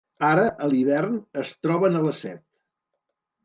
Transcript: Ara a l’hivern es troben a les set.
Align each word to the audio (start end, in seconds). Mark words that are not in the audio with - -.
Ara 0.27 0.45
a 0.63 0.69
l’hivern 0.71 1.21
es 1.43 1.53
troben 1.67 2.03
a 2.03 2.05
les 2.09 2.25
set. 2.27 2.45